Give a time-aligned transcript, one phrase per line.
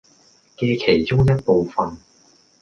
[0.57, 1.95] 嘅其中一部分